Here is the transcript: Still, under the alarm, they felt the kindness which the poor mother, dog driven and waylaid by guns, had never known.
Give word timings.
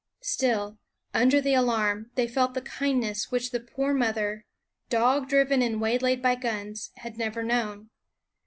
Still, 0.23 0.79
under 1.13 1.39
the 1.39 1.53
alarm, 1.53 2.09
they 2.15 2.27
felt 2.27 2.55
the 2.55 2.61
kindness 2.63 3.29
which 3.31 3.51
the 3.51 3.59
poor 3.59 3.93
mother, 3.93 4.47
dog 4.89 5.29
driven 5.29 5.61
and 5.61 5.79
waylaid 5.79 6.23
by 6.23 6.33
guns, 6.33 6.89
had 6.95 7.19
never 7.19 7.43
known. 7.43 7.91